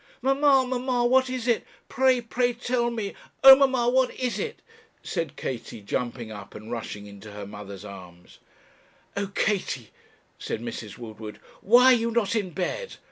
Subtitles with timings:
[0.23, 1.63] 'Mamma, mamma, what is it?
[1.87, 3.13] pray, pray tell me;
[3.43, 3.55] oh!
[3.55, 4.63] mamma, what is it?'
[5.03, 8.39] said Katie, jumping up and rushing into her mother's arms.
[9.15, 9.27] 'Oh!
[9.27, 9.91] Katie,'
[10.39, 10.97] said Mrs.
[10.97, 12.95] Woodward, 'why are you not in bed?